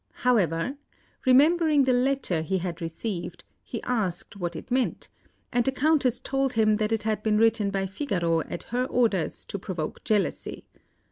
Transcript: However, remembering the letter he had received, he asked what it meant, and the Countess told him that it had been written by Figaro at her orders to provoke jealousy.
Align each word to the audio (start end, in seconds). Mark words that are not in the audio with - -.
However, 0.25 0.77
remembering 1.27 1.83
the 1.83 1.93
letter 1.93 2.41
he 2.41 2.57
had 2.57 2.81
received, 2.81 3.43
he 3.61 3.83
asked 3.83 4.35
what 4.35 4.55
it 4.55 4.71
meant, 4.71 5.09
and 5.53 5.63
the 5.63 5.71
Countess 5.71 6.19
told 6.19 6.53
him 6.53 6.77
that 6.77 6.91
it 6.91 7.03
had 7.03 7.21
been 7.21 7.37
written 7.37 7.69
by 7.69 7.85
Figaro 7.85 8.39
at 8.49 8.63
her 8.73 8.85
orders 8.85 9.45
to 9.45 9.59
provoke 9.59 10.03
jealousy. 10.03 10.65